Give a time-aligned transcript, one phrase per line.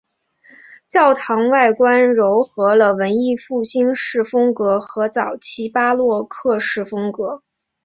[0.87, 7.43] 教堂外观揉合了文艺复兴式风格和早期巴洛克式风格。